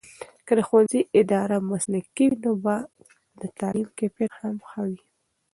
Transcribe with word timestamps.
که 0.45 0.51
د 0.57 0.59
ښوونځي 0.67 1.01
اداره 1.21 1.57
مسلکي 1.71 2.25
وي، 2.31 2.37
نو 2.43 2.51
به 2.63 2.75
د 3.39 3.41
تعلیم 3.59 3.87
کیفیت 3.99 4.31
هم 4.41 4.55
ښه 4.67 4.81
وي. 4.89 5.01